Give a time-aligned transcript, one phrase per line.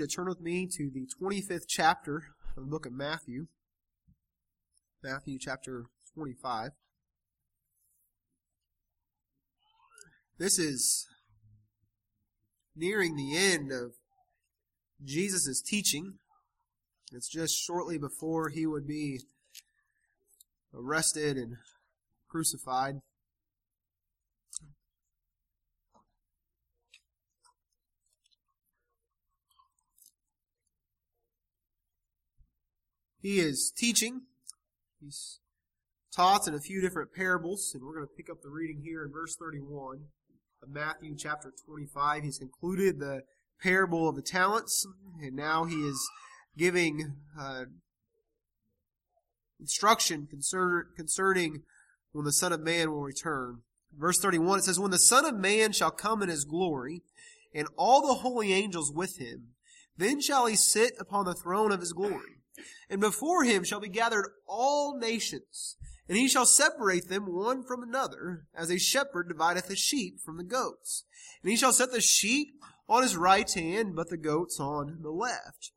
[0.00, 3.46] to turn with me to the 25th chapter of the book of Matthew.
[5.02, 6.72] Matthew chapter 25.
[10.38, 11.06] This is
[12.74, 13.92] nearing the end of
[15.02, 16.18] Jesus' teaching.
[17.12, 19.20] It's just shortly before he would be
[20.74, 21.56] arrested and
[22.28, 23.00] crucified.
[33.20, 34.22] He is teaching.
[35.00, 35.40] He's
[36.14, 39.04] taught in a few different parables, and we're going to pick up the reading here
[39.04, 40.04] in verse 31
[40.62, 42.22] of Matthew chapter 25.
[42.22, 43.22] He's concluded the
[43.60, 44.86] parable of the talents,
[45.20, 46.10] and now he is
[46.56, 47.64] giving uh,
[49.58, 51.62] instruction concern, concerning
[52.12, 53.62] when the Son of Man will return.
[53.98, 57.02] Verse 31, it says, When the Son of Man shall come in his glory,
[57.54, 59.54] and all the holy angels with him,
[59.96, 62.36] then shall he sit upon the throne of his glory.
[62.88, 65.76] And before him shall be gathered all nations,
[66.08, 70.36] and he shall separate them one from another, as a shepherd divideth the sheep from
[70.36, 71.04] the goats.
[71.42, 72.54] And he shall set the sheep
[72.88, 75.72] on his right hand, but the goats on the left.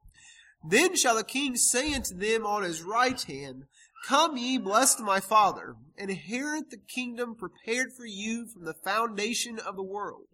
[0.64, 3.66] Then shall the king say unto them on his right hand,
[4.06, 9.76] Come ye, blessed my Father, inherit the kingdom prepared for you from the foundation of
[9.76, 10.28] the world.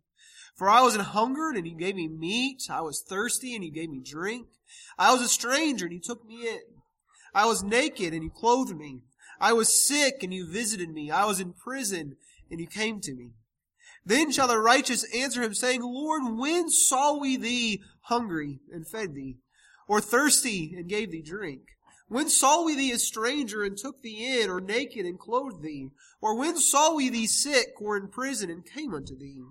[0.55, 2.63] For I was an hungered, and you gave me meat.
[2.69, 4.47] I was thirsty, and you gave me drink.
[4.97, 6.59] I was a stranger, and you took me in.
[7.33, 9.01] I was naked, and you clothed me.
[9.39, 11.11] I was sick, and you visited me.
[11.11, 12.15] I was in prison,
[12.49, 13.31] and you came to me.
[14.05, 19.15] Then shall the righteous answer him, saying, Lord, when saw we thee hungry, and fed
[19.15, 19.37] thee?
[19.87, 21.61] Or thirsty, and gave thee drink?
[22.07, 25.89] When saw we thee a stranger and took thee in, or naked and clothed thee?
[26.21, 29.41] Or when saw we thee sick or in prison and came unto thee?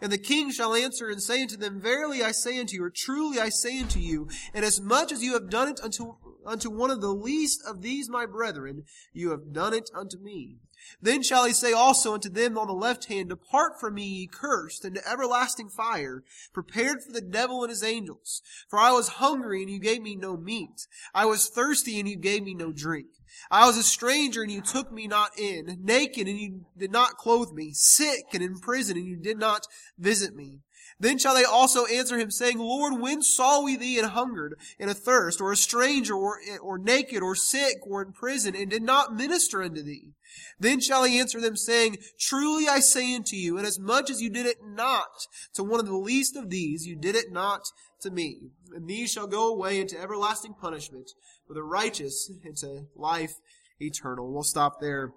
[0.00, 2.92] And the king shall answer and say unto them, Verily I say unto you, or
[2.94, 6.14] truly I say unto you, inasmuch as you have done it unto,
[6.46, 10.58] unto one of the least of these my brethren, you have done it unto me.
[11.00, 14.26] Then shall he say also unto them on the left hand, Depart from me, ye
[14.26, 18.42] cursed, into everlasting fire, prepared for the devil and his angels.
[18.68, 20.86] For I was hungry, and you gave me no meat.
[21.14, 23.08] I was thirsty, and you gave me no drink.
[23.50, 25.78] I was a stranger, and you took me not in.
[25.82, 27.72] Naked, and you did not clothe me.
[27.72, 29.66] Sick, and in prison, and you did not
[29.98, 30.60] visit me.
[31.00, 34.88] Then shall they also answer him, saying, Lord, when saw we thee in hungered, in
[34.88, 38.82] a thirst, or a stranger, or, or naked, or sick, or in prison, and did
[38.82, 40.12] not minister unto thee?
[40.58, 44.46] Then shall he answer them, saying, Truly I say unto you, inasmuch as you did
[44.46, 47.62] it not to one of the least of these, you did it not
[48.00, 48.50] to me.
[48.74, 51.10] And these shall go away into everlasting punishment,
[51.48, 53.34] but the righteous into life
[53.80, 54.32] eternal.
[54.32, 55.12] We'll stop there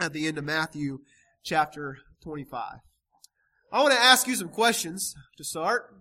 [0.00, 1.00] at the end of Matthew
[1.44, 2.80] chapter 25.
[3.72, 5.96] I want to ask you some questions to start.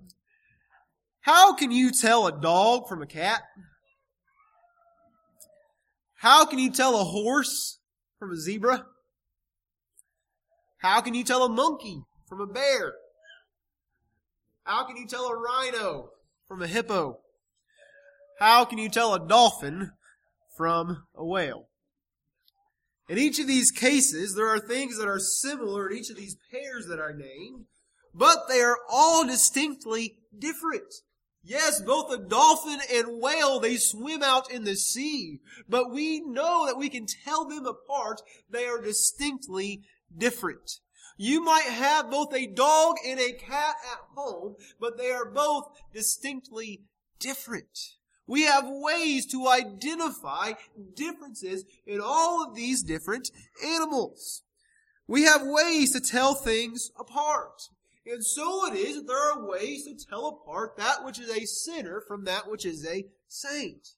[1.22, 3.44] How can you tell a dog from a cat?
[6.16, 7.80] How can you tell a horse
[8.20, 8.86] from a zebra?
[10.80, 12.94] How can you tell a monkey from a bear?
[14.66, 16.10] How can you tell a rhino
[16.50, 17.20] from a hippo?
[18.40, 19.92] How can you tell a dolphin
[20.58, 21.71] from a whale?
[23.12, 26.38] In each of these cases, there are things that are similar in each of these
[26.50, 27.66] pairs that are named,
[28.16, 30.94] but they are all distinctly different.
[31.44, 36.66] Yes, both the dolphin and whale, they swim out in the sea, but we know
[36.66, 38.22] that we can tell them apart.
[38.50, 39.82] They are distinctly
[40.18, 40.80] different.
[41.18, 45.66] You might have both a dog and a cat at home, but they are both
[45.94, 46.84] distinctly
[47.20, 47.78] different.
[48.28, 50.54] We have ways to identify
[50.96, 53.30] differences in all of these different
[53.66, 54.44] animals.
[55.08, 57.70] We have ways to tell things apart.
[58.06, 61.46] And so it is that there are ways to tell apart that which is a
[61.46, 63.90] sinner from that which is a saint.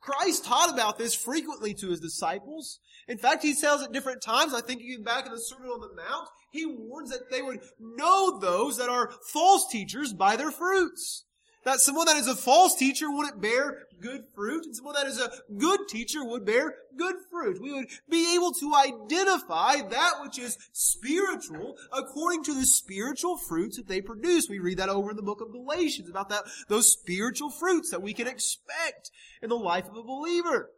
[0.00, 2.80] Christ taught about this frequently to his disciples.
[3.06, 5.80] In fact, he tells at different times, I think even back in the Sermon on
[5.80, 10.50] the Mount, he warns that they would know those that are false teachers by their
[10.50, 11.24] fruits.
[11.64, 15.20] That someone that is a false teacher wouldn't bear good fruit, and someone that is
[15.20, 17.60] a good teacher would bear good fruit.
[17.60, 23.76] We would be able to identify that which is spiritual according to the spiritual fruits
[23.76, 24.48] that they produce.
[24.48, 28.02] We read that over in the book of Galatians about that, those spiritual fruits that
[28.02, 29.10] we can expect
[29.42, 30.70] in the life of a believer.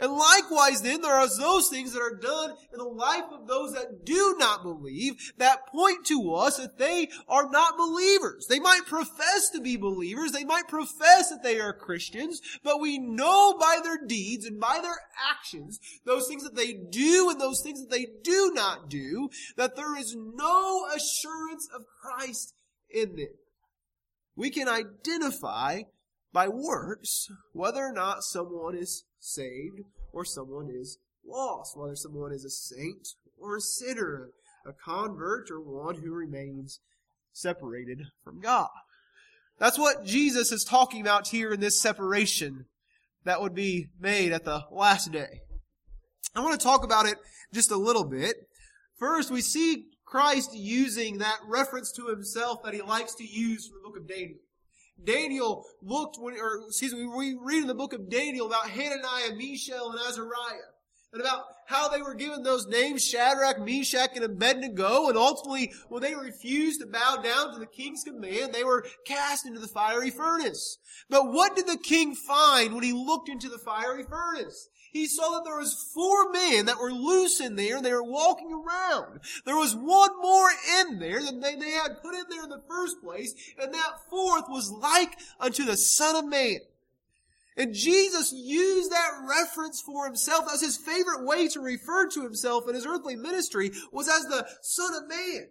[0.00, 3.72] And likewise, then, there are those things that are done in the life of those
[3.72, 8.46] that do not believe that point to us that they are not believers.
[8.48, 10.32] They might profess to be believers.
[10.32, 14.78] They might profess that they are Christians, but we know by their deeds and by
[14.80, 15.00] their
[15.30, 19.74] actions, those things that they do and those things that they do not do, that
[19.74, 22.54] there is no assurance of Christ
[22.88, 23.34] in them.
[24.36, 25.82] We can identify
[26.32, 29.80] by works whether or not someone is saved
[30.12, 33.08] or someone is lost, whether someone is a saint
[33.40, 34.30] or a sinner,
[34.66, 36.80] a convert or one who remains
[37.32, 38.68] separated from God.
[39.58, 42.66] That's what Jesus is talking about here in this separation
[43.24, 45.40] that would be made at the last day.
[46.34, 47.18] I want to talk about it
[47.52, 48.36] just a little bit.
[48.98, 53.78] First, we see Christ using that reference to himself that he likes to use from
[53.78, 54.38] the book of Daniel.
[55.02, 59.34] Daniel looked when, or excuse me, we read in the book of Daniel about Hananiah,
[59.36, 60.72] Mishael, and Azariah
[61.12, 66.02] and about how they were given those names, Shadrach, Meshach, and Abednego, and ultimately, when
[66.02, 70.10] they refused to bow down to the king's command, they were cast into the fiery
[70.10, 70.78] furnace.
[71.08, 74.68] But what did the king find when he looked into the fiery furnace?
[74.92, 78.02] He saw that there was four men that were loose in there, and they were
[78.02, 79.20] walking around.
[79.44, 80.50] There was one more
[80.80, 84.08] in there than they, they had put in there in the first place, and that
[84.08, 86.58] fourth was like unto the Son of Man.
[87.56, 92.68] And Jesus used that reference for himself as his favorite way to refer to himself
[92.68, 95.48] in his earthly ministry was as the Son of Man.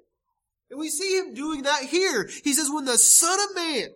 [0.69, 2.29] And we see him doing that here.
[2.43, 3.89] He says, when the Son of Man,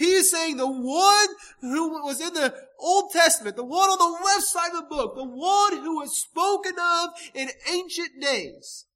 [0.00, 1.28] he is saying the one
[1.60, 5.14] who was in the Old Testament, the one on the left side of the book,
[5.14, 8.86] the one who was spoken of in ancient days,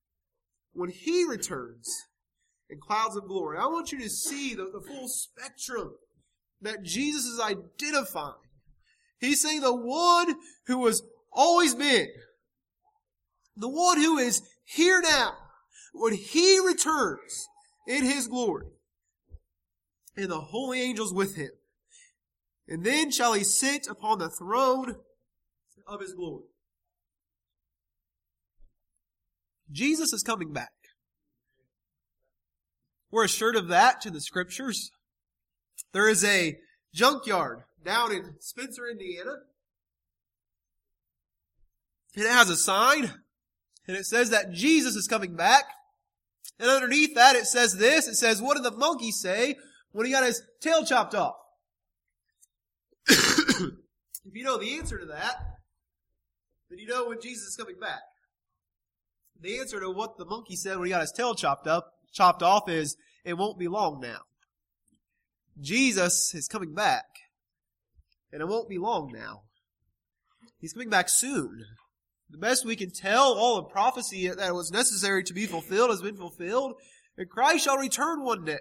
[0.72, 2.04] when he returns
[2.70, 5.92] in clouds of glory, I want you to see the, the full spectrum
[6.62, 8.32] that Jesus is identifying.
[9.20, 10.36] He's saying the one
[10.68, 12.08] who has always been,
[13.58, 15.34] the one who is here now,
[15.92, 17.46] when he returns
[17.86, 18.68] in his glory,
[20.16, 21.50] and the holy angels with him.
[22.68, 24.96] And then shall he sit upon the throne
[25.86, 26.44] of his glory.
[29.70, 30.70] Jesus is coming back.
[33.10, 34.90] We're assured of that to the scriptures.
[35.92, 36.56] There is a
[36.92, 39.36] junkyard down in Spencer, Indiana.
[42.16, 43.12] And it has a sign,
[43.86, 45.64] and it says that Jesus is coming back.
[46.58, 48.06] And underneath that, it says this.
[48.06, 49.56] It says, what did the monkey say
[49.94, 51.36] when he got his tail chopped off?
[53.08, 53.70] if
[54.32, 55.36] you know the answer to that,
[56.68, 58.00] then you know when Jesus is coming back.
[59.40, 62.42] The answer to what the monkey said when he got his tail chopped up, chopped
[62.42, 64.18] off is, it won't be long now.
[65.60, 67.04] Jesus is coming back.
[68.32, 69.42] And it won't be long now.
[70.58, 71.64] He's coming back soon.
[72.30, 76.02] The best we can tell, all the prophecy that was necessary to be fulfilled has
[76.02, 76.74] been fulfilled,
[77.16, 78.58] and Christ shall return one day.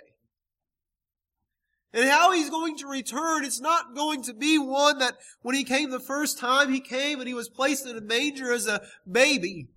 [1.93, 5.63] And how he's going to return, it's not going to be one that when he
[5.63, 8.81] came the first time, he came and he was placed in a manger as a
[9.09, 9.67] baby.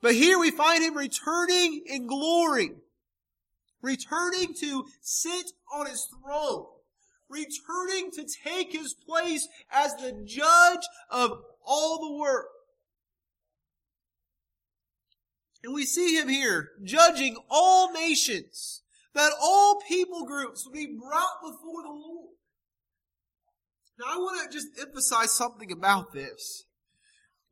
[0.00, 2.70] But here we find him returning in glory
[3.82, 6.66] returning to sit on his throne,
[7.28, 12.46] returning to take his place as the judge of all the world.
[15.62, 18.82] And we see him here judging all nations,
[19.14, 22.34] that all people groups will be brought before the Lord.
[23.98, 26.64] Now I want to just emphasize something about this.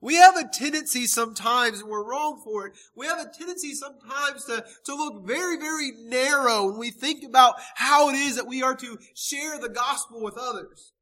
[0.00, 4.44] We have a tendency sometimes, and we're wrong for it, we have a tendency sometimes
[4.44, 8.62] to, to look very, very narrow when we think about how it is that we
[8.62, 10.92] are to share the gospel with others.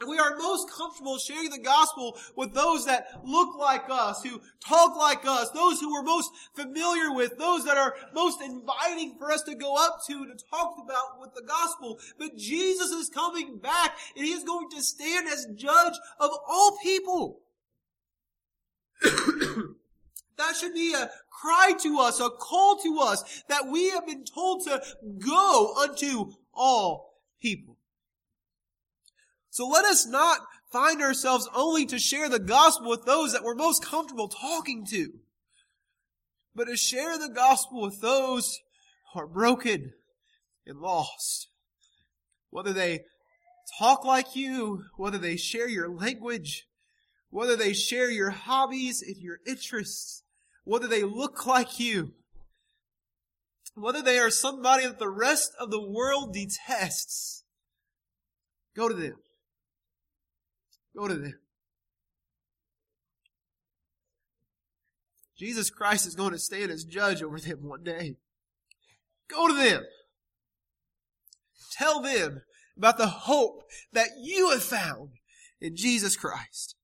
[0.00, 4.40] And we are most comfortable sharing the gospel with those that look like us, who
[4.66, 9.30] talk like us, those who we're most familiar with, those that are most inviting for
[9.30, 11.98] us to go up to and to talk about with the gospel.
[12.18, 16.76] But Jesus is coming back and he is going to stand as judge of all
[16.82, 17.40] people.
[19.02, 24.24] that should be a cry to us, a call to us that we have been
[24.24, 24.82] told to
[25.20, 27.76] go unto all people.
[29.54, 30.40] So let us not
[30.72, 35.12] find ourselves only to share the gospel with those that we're most comfortable talking to,
[36.56, 38.58] but to share the gospel with those
[39.12, 39.92] who are broken
[40.66, 41.46] and lost.
[42.50, 43.02] Whether they
[43.78, 46.66] talk like you, whether they share your language,
[47.30, 50.24] whether they share your hobbies and your interests,
[50.64, 52.14] whether they look like you,
[53.76, 57.44] whether they are somebody that the rest of the world detests,
[58.74, 59.14] go to them.
[60.96, 61.38] Go to them.
[65.36, 68.16] Jesus Christ is going to stand as judge over them one day.
[69.28, 69.82] Go to them.
[71.72, 72.42] Tell them
[72.76, 75.10] about the hope that you have found
[75.60, 76.76] in Jesus Christ.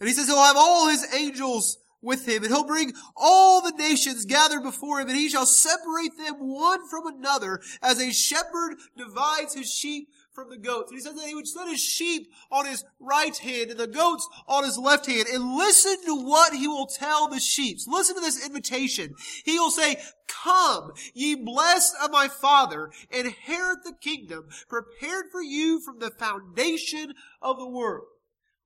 [0.00, 3.76] And he says he'll have all his angels with him, and he'll bring all the
[3.78, 8.76] nations gathered before him, and he shall separate them one from another, as a shepherd
[8.96, 10.90] divides his sheep from the goats.
[10.90, 13.86] And he says that he would set his sheep on his right hand and the
[13.86, 15.26] goats on his left hand.
[15.32, 17.78] And listen to what he will tell the sheep.
[17.86, 19.14] Listen to this invitation.
[19.44, 19.96] He will say,
[20.28, 27.14] Come, ye blessed of my Father, inherit the kingdom prepared for you from the foundation
[27.40, 28.06] of the world.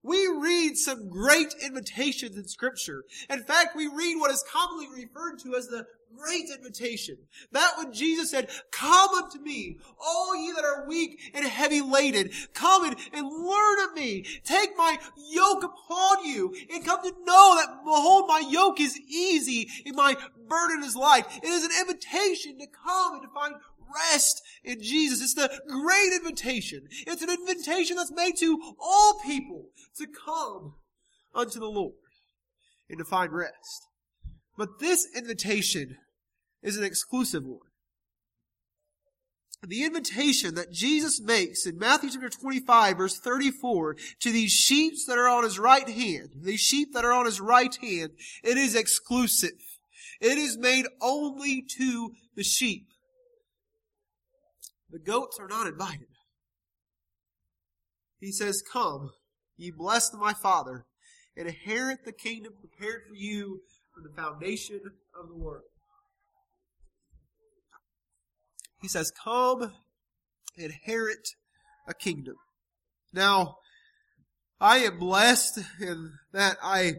[0.02, 3.02] We read some great invitations in scripture.
[3.28, 7.16] In fact, we read what is commonly referred to as the great invitation.
[7.52, 12.30] That when Jesus said, come unto me, all ye that are weak and heavy laden,
[12.54, 14.24] come and, and learn of me.
[14.44, 14.98] Take my
[15.30, 20.16] yoke upon you and come to know that behold, my yoke is easy and my
[20.48, 21.24] burden is light.
[21.42, 23.54] It is an invitation to come and to find
[23.94, 25.22] rest in Jesus.
[25.22, 26.88] It's the great invitation.
[27.06, 29.66] It's an invitation that's made to all people
[29.98, 30.74] to come
[31.34, 31.94] unto the Lord
[32.88, 33.88] and to find rest.
[34.56, 35.98] But this invitation
[36.62, 37.60] is an exclusive one.
[39.66, 45.18] The invitation that Jesus makes in Matthew chapter 25 verse 34 to these sheep that
[45.18, 48.12] are on his right hand, these sheep that are on his right hand,
[48.44, 49.58] it is exclusive.
[50.20, 52.88] It is made only to the sheep.
[54.90, 56.06] The goats are not invited.
[58.20, 59.10] He says, Come,
[59.56, 60.86] ye blessed of my Father,
[61.34, 63.60] inherit the kingdom prepared for you
[63.92, 64.80] from the foundation
[65.20, 65.64] of the world.
[68.80, 69.72] He says, Come,
[70.56, 71.28] inherit
[71.86, 72.36] a kingdom.
[73.12, 73.56] Now,
[74.60, 76.94] I am blessed in that I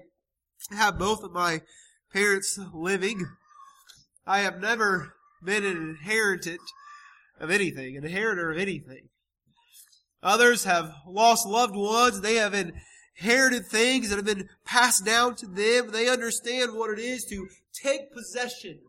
[0.72, 1.62] have both of my
[2.14, 3.26] parents living.
[4.26, 6.62] I have never been an inheritant
[7.40, 9.10] of anything, an inheritor of anything.
[10.24, 12.22] Others have lost loved ones.
[12.22, 15.92] They have inherited things that have been passed down to them.
[15.92, 18.80] They understand what it is to take possession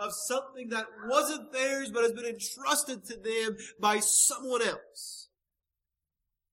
[0.00, 5.28] of something that wasn't theirs but has been entrusted to them by someone else.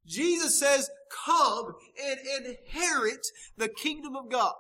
[0.06, 0.90] Jesus says,
[1.26, 1.74] come
[2.04, 3.26] and inherit
[3.58, 4.54] the kingdom of God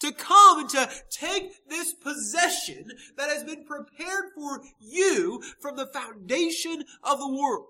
[0.00, 5.86] to come and to take this possession that has been prepared for you from the
[5.86, 7.66] foundation of the world.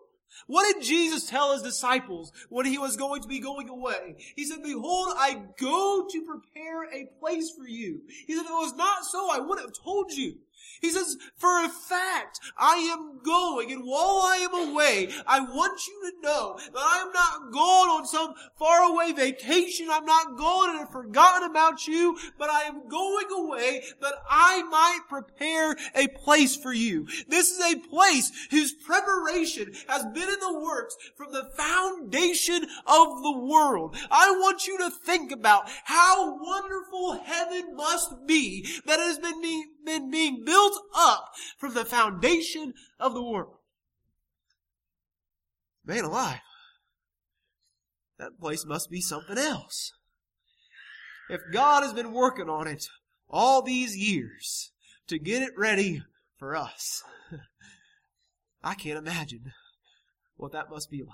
[0.46, 4.16] What did Jesus tell his disciples when he was going to be going away?
[4.36, 8.02] He said, Behold, I go to prepare a place for you.
[8.26, 10.36] He said, If it was not so, I would have told you.
[10.84, 15.80] He says, for a fact, I am going, and while I am away, I want
[15.88, 19.88] you to know that I am not going on some faraway vacation.
[19.90, 24.62] I'm not going and have forgotten about you, but I am going away that I
[24.64, 27.06] might prepare a place for you.
[27.28, 33.22] This is a place whose preparation has been in the works from the foundation of
[33.22, 33.96] the world.
[34.10, 39.40] I want you to think about how wonderful heaven must be that has been
[39.84, 43.56] been being built up from the foundation of the world.
[45.84, 46.40] Man alive.
[48.18, 49.92] That place must be something else.
[51.28, 52.86] If God has been working on it
[53.28, 54.72] all these years
[55.08, 56.02] to get it ready
[56.38, 57.02] for us,
[58.62, 59.52] I can't imagine
[60.36, 61.08] what that must be like.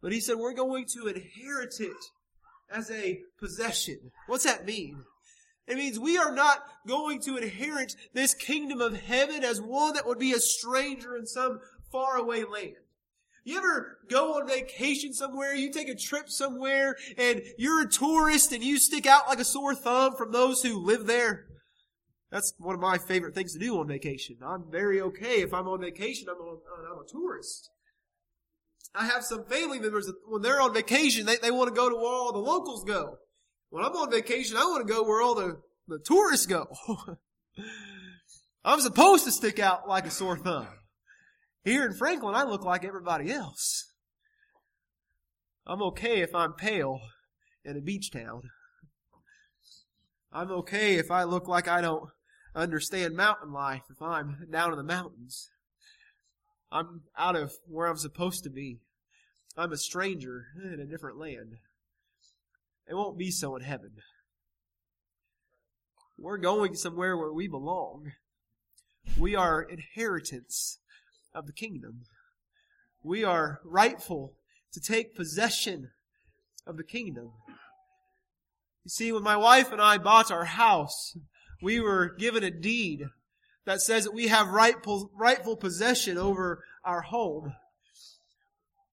[0.00, 1.96] But he said, we're going to inherit it
[2.70, 4.10] as a possession.
[4.26, 5.02] What's that mean?
[5.66, 10.06] It means we are not going to inherit this kingdom of heaven as one that
[10.06, 12.76] would be a stranger in some faraway land.
[13.44, 18.52] You ever go on vacation somewhere, you take a trip somewhere, and you're a tourist
[18.52, 21.46] and you stick out like a sore thumb from those who live there?
[22.30, 24.36] That's one of my favorite things to do on vacation.
[24.44, 26.58] I'm very okay if I'm on vacation, I'm, on,
[26.90, 27.70] I'm a tourist.
[28.94, 31.88] I have some family members that when they're on vacation, they, they want to go
[31.88, 33.18] to where all the locals go.
[33.74, 36.68] When I'm on vacation, I want to go where all the, the tourists go.
[38.64, 40.68] I'm supposed to stick out like a sore thumb.
[41.64, 43.92] Here in Franklin, I look like everybody else.
[45.66, 47.00] I'm okay if I'm pale
[47.64, 48.42] in a beach town.
[50.32, 52.10] I'm okay if I look like I don't
[52.54, 55.50] understand mountain life if I'm down in the mountains.
[56.70, 58.78] I'm out of where I'm supposed to be.
[59.56, 61.56] I'm a stranger in a different land.
[62.88, 63.92] It won't be so in heaven.
[66.18, 68.12] We're going somewhere where we belong.
[69.18, 70.78] We are inheritance
[71.34, 72.02] of the kingdom.
[73.02, 74.34] We are rightful
[74.72, 75.90] to take possession
[76.66, 77.32] of the kingdom.
[78.84, 81.16] You see, when my wife and I bought our house,
[81.62, 83.04] we were given a deed
[83.64, 87.54] that says that we have rightful, rightful possession over our home.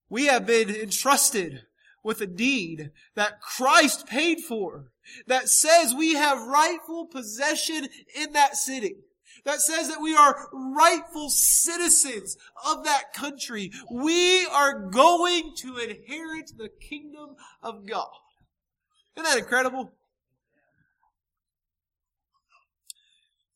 [0.10, 1.64] We have been entrusted
[2.04, 4.92] with a deed that Christ paid for
[5.28, 8.96] that says we have rightful possession in that city.
[9.46, 13.72] that says that we are rightful citizens of that country.
[13.92, 18.10] We are going to inherit the kingdom of God.
[19.16, 19.94] Isn't that incredible?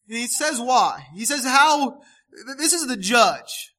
[0.08, 1.08] And he says why.
[1.16, 2.02] He says how,
[2.58, 3.75] this is the judge.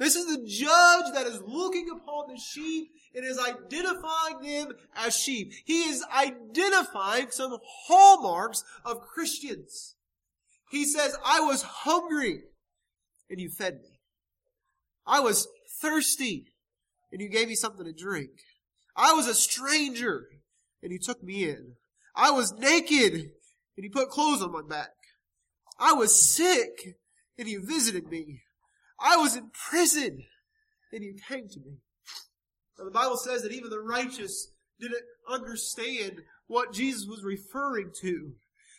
[0.00, 5.14] This is the judge that is looking upon the sheep and is identifying them as
[5.14, 5.52] sheep.
[5.66, 9.96] He is identifying some hallmarks of Christians.
[10.70, 12.44] He says, I was hungry
[13.28, 14.00] and you fed me.
[15.06, 15.46] I was
[15.82, 16.46] thirsty
[17.12, 18.30] and you gave me something to drink.
[18.96, 20.28] I was a stranger
[20.82, 21.74] and you took me in.
[22.16, 24.94] I was naked and you put clothes on my back.
[25.78, 26.96] I was sick
[27.36, 28.40] and you visited me.
[29.00, 30.24] I was in prison
[30.92, 31.78] and you came to me.
[32.78, 38.32] Now, the Bible says that even the righteous didn't understand what Jesus was referring to.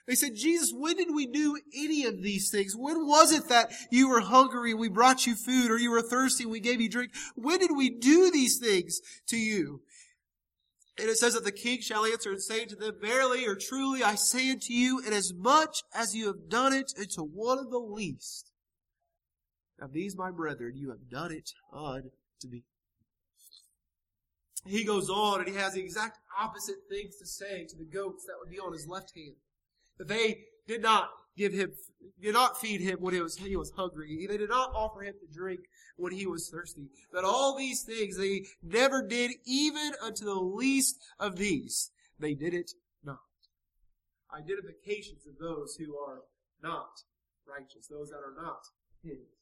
[0.08, 2.76] They said, Jesus, when did we do any of these things?
[2.76, 6.46] When was it that you were hungry we brought you food or you were thirsty
[6.46, 7.12] we gave you drink?
[7.36, 9.82] When did we do these things to you?
[10.98, 14.04] And it says that the king shall answer and say to them, Verily or truly
[14.04, 18.51] I say unto you, inasmuch as you have done it unto one of the least
[19.82, 22.64] of these my brethren, you have done it unto me.
[24.66, 28.26] He goes on and he has the exact opposite things to say to the goats
[28.26, 29.36] that would be on his left hand.
[29.98, 31.72] That they did not give him,
[32.22, 34.28] did not feed him when he was, he was hungry.
[34.30, 35.62] They did not offer him to drink
[35.98, 36.90] when he was thirsty.
[37.12, 41.92] That all these things they never did even unto the least of these.
[42.20, 42.72] They did it
[43.04, 43.18] not.
[44.38, 46.22] Identifications of those who are
[46.62, 47.02] not
[47.48, 48.62] righteous, those that are not
[49.04, 49.41] his.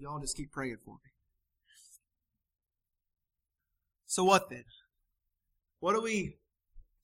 [0.00, 1.10] Y'all just keep praying for me.
[4.06, 4.64] So what then?
[5.80, 6.36] What do we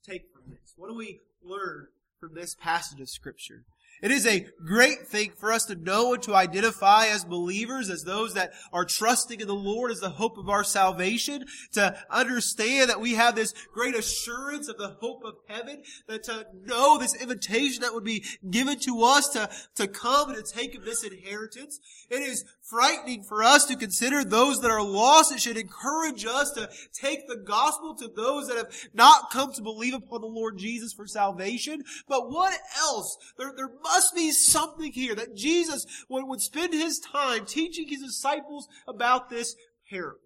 [0.06, 0.72] take from this?
[0.76, 3.64] What do we learn from this passage of Scripture?
[4.02, 8.02] It is a great thing for us to know and to identify as believers, as
[8.02, 12.90] those that are trusting in the Lord as the hope of our salvation, to understand
[12.90, 17.14] that we have this great assurance of the hope of heaven, that to know this
[17.14, 21.04] invitation that would be given to us to, to come and to take of this
[21.04, 21.78] inheritance.
[22.10, 25.30] It is frightening for us to consider those that are lost.
[25.30, 29.62] It should encourage us to take the gospel to those that have not come to
[29.62, 31.84] believe upon the Lord Jesus for salvation.
[32.08, 33.16] But what else?
[33.38, 38.02] There, there must be something here that Jesus would, would spend his time teaching his
[38.02, 39.54] disciples about this
[39.90, 40.18] parable.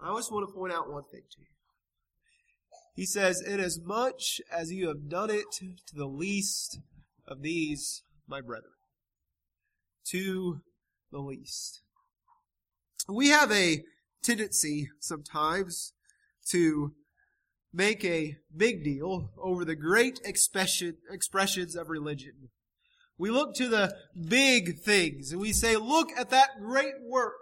[0.00, 1.46] I just want to point out one thing to you.
[2.94, 6.80] He says, Inasmuch as you have done it to the least
[7.26, 8.72] of these, my brethren.
[10.10, 10.60] To
[11.10, 11.82] the least.
[13.08, 13.82] We have a
[14.22, 15.92] tendency sometimes
[16.50, 16.92] to
[17.72, 22.50] make a big deal over the great expression, expressions of religion.
[23.18, 23.94] We look to the
[24.28, 27.34] big things and we say, look at that great work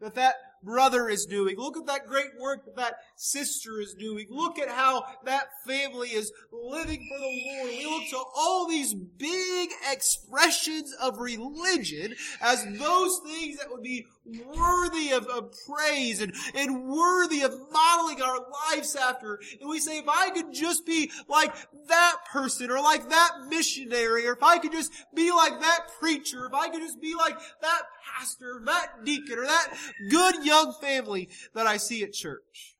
[0.00, 1.56] that that brother is doing.
[1.58, 4.26] Look at that great work that that sister is doing.
[4.30, 7.70] Look at how that family is living for the Lord.
[7.70, 14.06] We look to all these big expressions of religion as those things that would be
[14.26, 18.38] worthy of, of praise and, and worthy of modeling our
[18.70, 19.40] lives after.
[19.60, 21.54] And we say, if I could just be like
[21.88, 26.46] that person or like that missionary or if I could just be like that preacher,
[26.46, 27.82] if I could just be like that
[28.16, 29.74] pastor, that deacon or that
[30.10, 32.76] good young family that I see at church.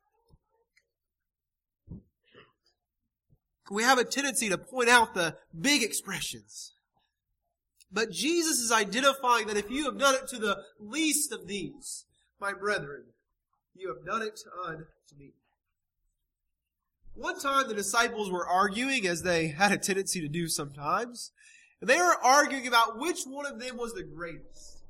[3.70, 6.73] We have a tendency to point out the big expressions.
[7.94, 12.04] But Jesus is identifying that if you have done it to the least of these,
[12.40, 13.04] my brethren,
[13.72, 14.84] you have done it unto
[15.16, 15.30] me.
[17.14, 21.30] One time the disciples were arguing, as they had a tendency to do sometimes,
[21.80, 24.82] and they were arguing about which one of them was the greatest.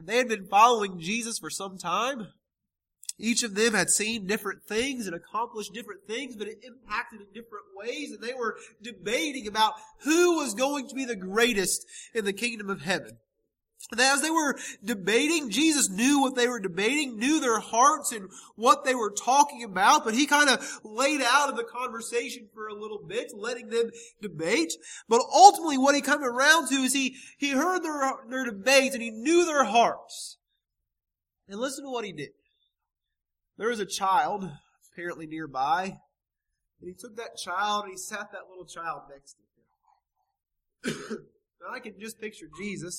[0.00, 2.26] They had been following Jesus for some time.
[3.22, 7.28] Each of them had seen different things and accomplished different things, but it impacted in
[7.28, 12.24] different ways, and they were debating about who was going to be the greatest in
[12.24, 13.18] the kingdom of heaven.
[13.92, 18.28] And as they were debating, Jesus knew what they were debating, knew their hearts and
[18.56, 22.66] what they were talking about, but he kind of laid out of the conversation for
[22.66, 24.72] a little bit, letting them debate.
[25.08, 29.02] But ultimately what he came around to is he, he heard their, their debates and
[29.02, 30.38] he knew their hearts.
[31.48, 32.30] And listen to what he did.
[33.58, 34.50] There was a child
[34.92, 39.36] apparently nearby, and he took that child and he sat that little child next
[40.84, 41.08] to him.
[41.60, 42.96] and I can just picture Jesus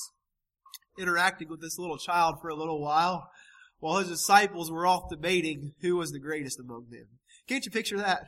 [0.97, 3.29] interacting with this little child for a little while
[3.79, 7.05] while his disciples were off debating who was the greatest among them.
[7.47, 8.25] Can't you picture that?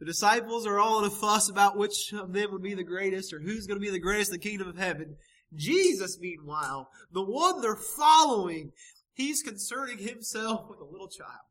[0.00, 3.32] The disciples are all in a fuss about which of them would be the greatest
[3.32, 5.14] or who's going to be the greatest in the kingdom of heaven.
[5.54, 8.72] Jesus, meanwhile, the one they're following,
[9.14, 11.46] he's concerning himself with a little child.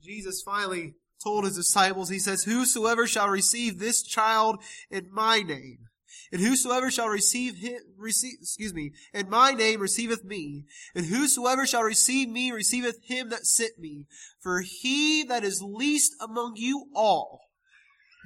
[0.00, 5.88] Jesus finally told his disciples, he says, Whosoever shall receive this child in my name,
[6.30, 10.64] and whosoever shall receive him, receive, excuse me, in my name receiveth me.
[10.94, 14.06] And whosoever shall receive me receiveth him that sent me.
[14.40, 17.40] For he that is least among you all,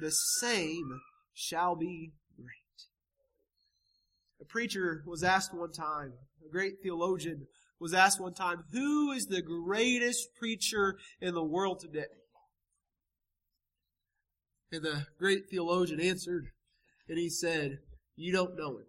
[0.01, 0.99] the same
[1.33, 2.11] shall be
[4.53, 6.13] preacher was asked one time,
[6.45, 7.47] a great theologian
[7.79, 12.05] was asked one time, who is the greatest preacher in the world today?
[14.71, 16.45] And the great theologian answered,
[17.09, 17.79] and he said,
[18.15, 18.85] you don't know him.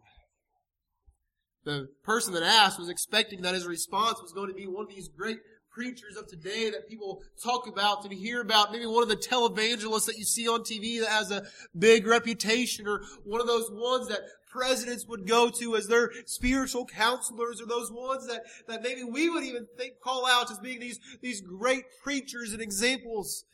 [1.64, 4.90] The person that asked was expecting that his response was going to be one of
[4.90, 5.38] these great
[5.74, 8.70] preachers of today that people talk about and hear about.
[8.70, 11.44] Maybe one of the televangelists that you see on TV that has a
[11.76, 14.20] big reputation or one of those ones that
[14.54, 19.28] presidents would go to as their spiritual counselors or those ones that, that maybe we
[19.28, 23.44] would even think, call out as being these, these great preachers and examples.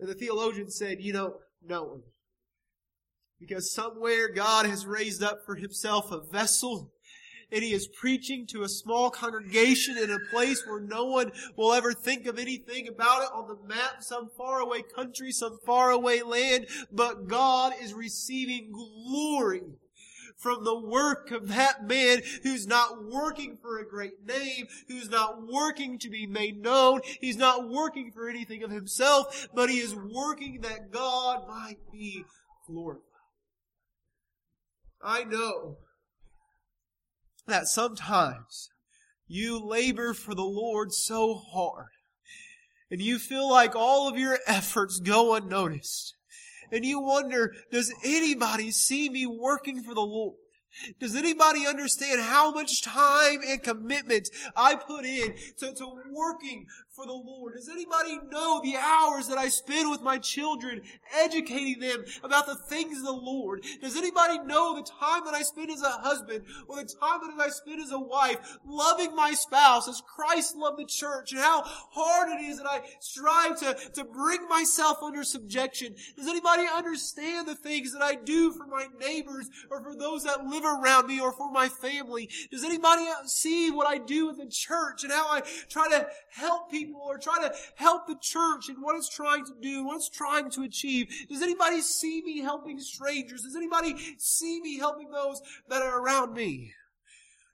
[0.00, 1.34] And the theologian said, you don't
[1.64, 2.02] know him.
[3.38, 6.90] Because somewhere God has raised up for himself a vessel
[7.52, 11.72] and he is preaching to a small congregation in a place where no one will
[11.72, 16.66] ever think of anything about it on the map, some faraway country, some faraway land,
[16.90, 19.62] but God is receiving glory
[20.36, 25.46] from the work of that man who's not working for a great name, who's not
[25.46, 29.94] working to be made known, he's not working for anything of himself, but he is
[29.94, 32.24] working that God might be
[32.66, 33.02] glorified.
[35.02, 35.78] I know
[37.46, 38.70] that sometimes
[39.28, 41.88] you labor for the Lord so hard
[42.90, 46.15] and you feel like all of your efforts go unnoticed.
[46.70, 50.36] And you wonder, does anybody see me working for the Lord?
[51.00, 57.04] Does anybody understand how much time and commitment I put in to, to working for
[57.04, 57.54] the Lord?
[57.54, 60.80] Does anybody know the hours that I spend with my children,
[61.14, 63.62] educating them about the things of the Lord?
[63.82, 67.34] Does anybody know the time that I spend as a husband or the time that
[67.38, 71.62] I spend as a wife, loving my spouse as Christ loved the church and how
[71.64, 75.94] hard it is that I strive to, to bring myself under subjection?
[76.16, 80.46] Does anybody understand the things that I do for my neighbors or for those that
[80.46, 82.30] live around me or for my family?
[82.50, 86.70] Does anybody see what I do in the church and how I try to help
[86.70, 89.96] people people or try to help the church in what it's trying to do, what
[89.96, 91.08] it's trying to achieve?
[91.28, 93.42] Does anybody see me helping strangers?
[93.42, 96.72] Does anybody see me helping those that are around me?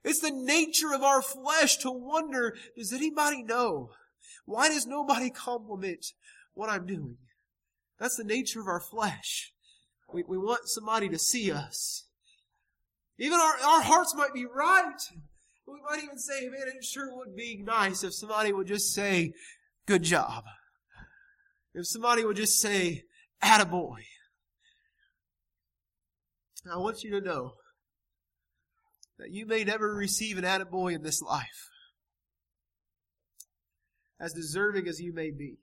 [0.05, 3.91] It's the nature of our flesh to wonder, does anybody know?
[4.45, 6.07] Why does nobody compliment
[6.55, 7.19] what I'm doing?
[7.99, 9.53] That's the nature of our flesh.
[10.13, 12.07] We, we want somebody to see us.
[13.19, 14.99] Even our, our hearts might be right.
[15.67, 19.33] We might even say, man, it sure would be nice if somebody would just say,
[19.87, 20.45] good job.
[21.75, 23.05] If somebody would just say,
[23.43, 23.99] attaboy.
[26.71, 27.55] I want you to know
[29.19, 31.69] that you may never receive an attaboy in this life.
[34.21, 35.57] As deserving as you may be.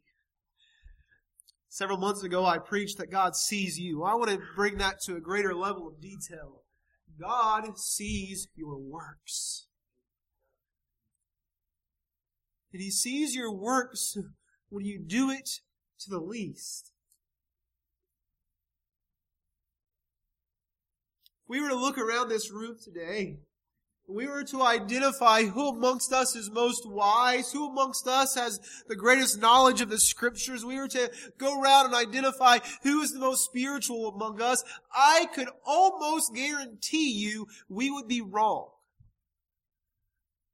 [1.70, 4.04] Several months ago, I preached that God sees you.
[4.04, 6.64] I want to bring that to a greater level of detail.
[7.20, 9.68] God sees your works.
[12.72, 14.18] And he sees your works
[14.70, 15.50] when you do it
[16.02, 16.92] to the least.
[21.44, 23.40] If we were to look around this room today,
[24.10, 28.96] we were to identify who amongst us is most wise, who amongst us has the
[28.96, 33.20] greatest knowledge of the scriptures, we were to go around and identify who is the
[33.20, 38.70] most spiritual among us, I could almost guarantee you we would be wrong.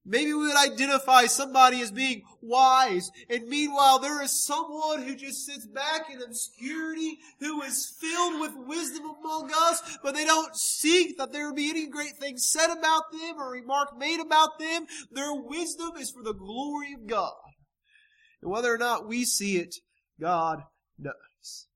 [0.07, 5.45] Maybe we would identify somebody as being wise, and meanwhile there is someone who just
[5.45, 11.17] sits back in obscurity, who is filled with wisdom among us, but they don't seek
[11.17, 14.85] that there be any great things said about them or remark made about them.
[15.11, 17.33] Their wisdom is for the glory of God.
[18.43, 19.75] And whether or not we see it,
[20.21, 20.61] God
[20.99, 21.67] knows.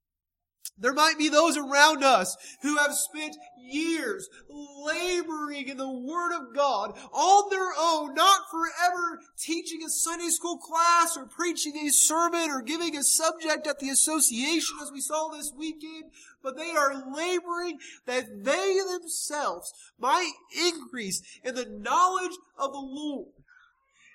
[0.80, 6.54] There might be those around us who have spent years laboring in the Word of
[6.54, 12.50] God on their own, not forever teaching a Sunday school class or preaching a sermon
[12.50, 16.10] or giving a subject at the association as we saw this weekend,
[16.42, 20.32] but they are laboring that they themselves might
[20.66, 23.28] increase in the knowledge of the Lord.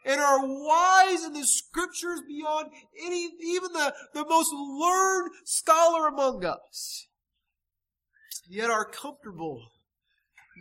[0.06, 2.70] And are wise in the scriptures beyond
[3.04, 7.08] any, even the, the most learned scholar among us,
[8.48, 9.64] yet are comfortable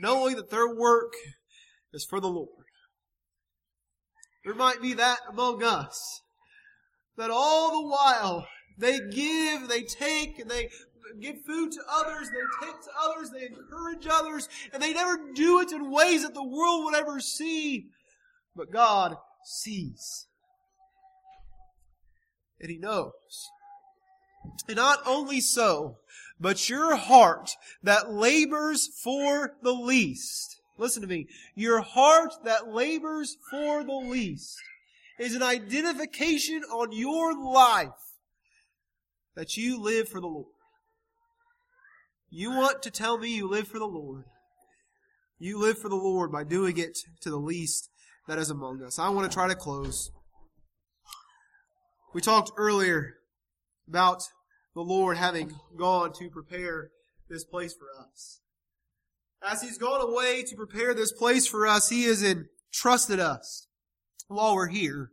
[0.01, 1.13] knowing that their work
[1.93, 2.49] is for the Lord.
[4.45, 6.21] There might be that among us,
[7.17, 8.47] that all the while
[8.79, 10.69] they give, they take, and they
[11.21, 15.61] give food to others, they take to others, they encourage others, and they never do
[15.61, 17.87] it in ways that the world would ever see.
[18.57, 20.27] But God sees.
[22.61, 23.13] And He knows.
[24.69, 25.99] And not only so,
[26.41, 27.51] but your heart
[27.83, 30.61] that labors for the least.
[30.77, 31.29] Listen to me.
[31.55, 34.59] Your heart that labors for the least
[35.19, 37.89] is an identification on your life
[39.37, 40.47] that you live for the Lord.
[42.31, 44.25] You want to tell me you live for the Lord.
[45.39, 47.91] You live for the Lord by doing it to the least
[48.27, 48.99] that is among us.
[48.99, 50.11] I want to try to close.
[52.15, 53.15] We talked earlier
[53.89, 54.23] about
[54.75, 56.91] the Lord having gone to prepare
[57.29, 58.41] this place for us.
[59.43, 63.67] As He's gone away to prepare this place for us, He has entrusted us
[64.29, 65.11] while we're here.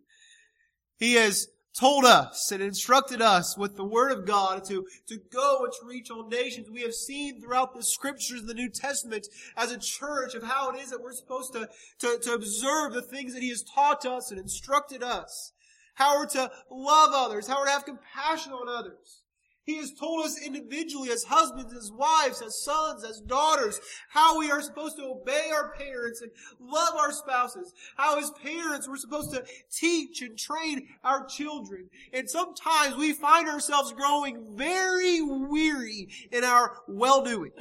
[0.98, 5.64] He has told us and instructed us with the Word of God to, to go
[5.64, 6.70] and to reach all nations.
[6.70, 10.80] We have seen throughout the scriptures the New Testament as a church of how it
[10.80, 14.32] is that we're supposed to, to, to observe the things that He has taught us
[14.32, 15.54] and instructed us.
[15.96, 19.22] How we're to love others, how we're to have compassion on others.
[19.64, 24.50] He has told us individually as husbands, as wives, as sons, as daughters, how we
[24.50, 27.72] are supposed to obey our parents and love our spouses.
[27.96, 31.90] How as parents we're supposed to teach and train our children.
[32.12, 37.52] And sometimes we find ourselves growing very weary in our well-doing.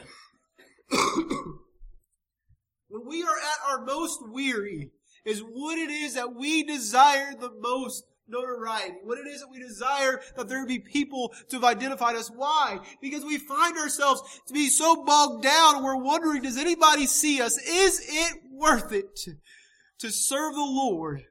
[2.88, 4.90] when we are at our most weary
[5.24, 9.58] is what it is that we desire the most notoriety, what it is that we
[9.58, 12.30] desire that there be people to have identified us.
[12.30, 12.78] Why?
[13.02, 17.58] Because we find ourselves to be so bogged down we're wondering, does anybody see us?
[17.58, 19.32] Is it worth it to,
[19.98, 21.24] to serve the Lord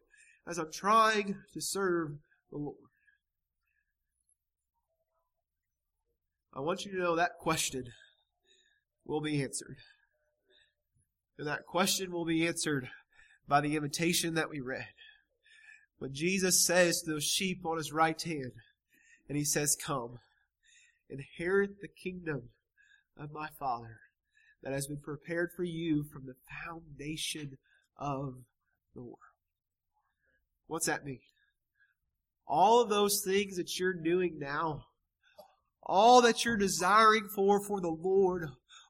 [0.48, 2.12] as I'm trying to serve
[2.52, 2.76] the Lord?
[6.54, 7.86] I want you to know that question
[9.06, 9.78] will be answered.
[11.38, 12.90] And that question will be answered
[13.48, 14.88] by the invitation that we read.
[16.00, 18.54] When Jesus says to those sheep on his right hand,
[19.28, 20.20] and he says, Come,
[21.10, 22.50] inherit the kingdom
[23.18, 24.00] of my Father
[24.64, 26.36] that has been prepared for you from the
[26.66, 27.58] foundation
[27.98, 28.36] of
[28.96, 29.18] the world.
[30.68, 31.20] What's that mean?
[32.48, 34.86] All of those things that you're doing now,
[35.84, 38.48] all that you're desiring for for the Lord,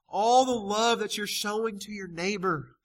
[0.08, 2.76] all the love that you're showing to your neighbor,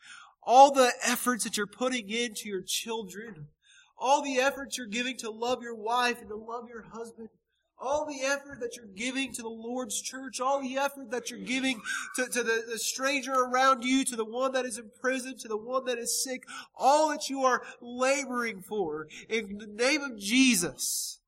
[0.43, 3.47] all the efforts that you're putting into your children,
[3.97, 7.29] all the efforts you're giving to love your wife and to love your husband,
[7.77, 11.39] all the effort that you're giving to the Lord's church, all the effort that you're
[11.39, 11.81] giving
[12.15, 15.47] to, to the, the, stranger around you, to the one that is in prison, to
[15.47, 16.43] the one that is sick,
[16.75, 21.19] all that you are laboring for in the name of Jesus.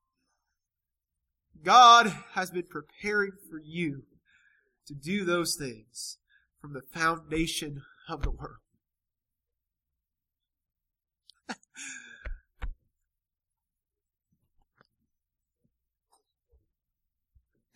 [1.64, 4.04] God has been preparing for you
[4.88, 6.18] to do those things
[6.62, 8.58] from the foundation of the world.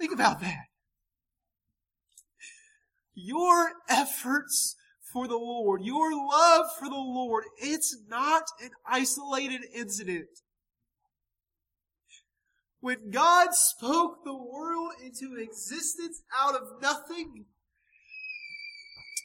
[0.02, 0.66] Think about that.
[3.14, 4.76] Your efforts
[5.14, 10.26] for the Lord, your love for the Lord, it's not an isolated incident.
[12.80, 17.46] When God spoke the world into existence out of nothing,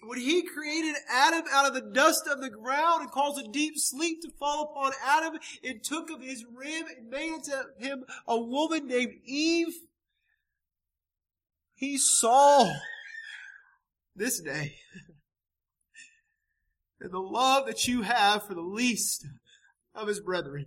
[0.02, 3.78] when he created Adam out of the dust of the ground and caused a deep
[3.78, 8.38] sleep to fall upon Adam and took of his rib and made into him a
[8.38, 9.74] woman named Eve,
[11.76, 12.72] he saw
[14.14, 14.74] this day.
[17.00, 19.26] and the love that you have for the least
[19.94, 20.66] of his brethren.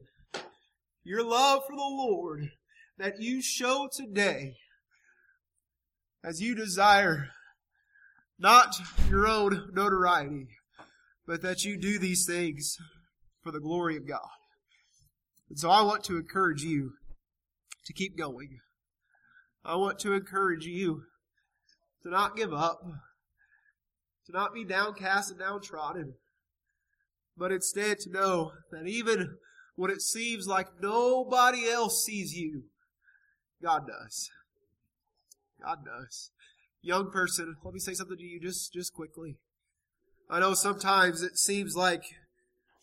[1.03, 2.51] Your love for the Lord
[2.97, 4.55] that you show today
[6.23, 7.29] as you desire
[8.37, 8.75] not
[9.09, 10.47] your own notoriety,
[11.25, 12.77] but that you do these things
[13.41, 14.29] for the glory of God.
[15.49, 16.93] And so I want to encourage you
[17.85, 18.59] to keep going.
[19.69, 21.03] I want to encourage you
[22.01, 22.81] to not give up,
[24.25, 26.15] to not be downcast and downtrodden,
[27.37, 29.37] but instead to know that even
[29.75, 32.63] when it seems like nobody else sees you,
[33.61, 34.31] God does.
[35.63, 36.31] God does.
[36.81, 39.35] Young person, let me say something to you just, just quickly.
[40.31, 42.01] I know sometimes it seems like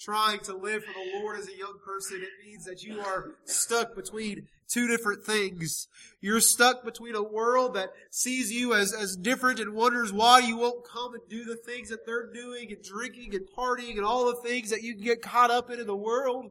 [0.01, 3.33] trying to live for the Lord as a young person, it means that you are
[3.45, 5.89] stuck between two different things.
[6.21, 10.57] You're stuck between a world that sees you as, as different and wonders why you
[10.57, 14.27] won't come and do the things that they're doing and drinking and partying and all
[14.27, 16.51] the things that you can get caught up in in the world.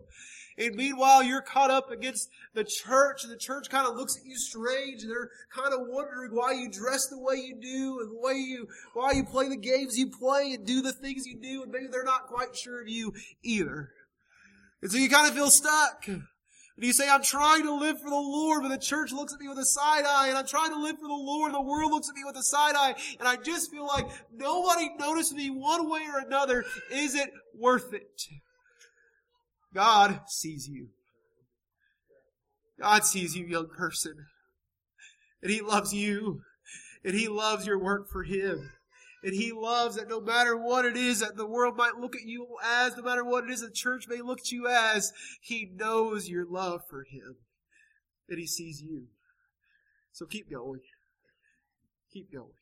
[0.57, 4.25] And meanwhile, you're caught up against the church, and the church kind of looks at
[4.25, 8.11] you strange, and they're kind of wondering why you dress the way you do, and
[8.11, 11.37] the way you, why you play the games you play, and do the things you
[11.41, 13.91] do, and maybe they're not quite sure of you either.
[14.81, 16.07] And so you kind of feel stuck.
[16.75, 19.39] And you say, I'm trying to live for the Lord, but the church looks at
[19.39, 21.61] me with a side eye, and I'm trying to live for the Lord, and the
[21.61, 25.33] world looks at me with a side eye, and I just feel like nobody noticed
[25.33, 26.65] me one way or another.
[26.91, 28.23] Is it worth it?
[29.73, 30.89] God sees you.
[32.79, 34.25] God sees you, young person.
[35.41, 36.41] And He loves you.
[37.05, 38.71] And He loves your work for Him.
[39.25, 42.25] And He loves that no matter what it is that the world might look at
[42.25, 45.11] you as, no matter what it is the church may look at you as,
[45.41, 47.37] He knows your love for Him.
[48.29, 49.07] And He sees you.
[50.11, 50.81] So keep going.
[52.13, 52.53] Keep going.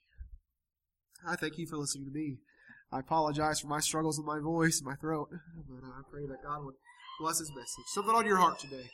[1.27, 2.37] I thank you for listening to me.
[2.93, 6.43] I apologize for my struggles with my voice and my throat, but I pray that
[6.47, 6.75] God would
[7.19, 7.85] bless his message.
[7.93, 8.89] Something on your heart today.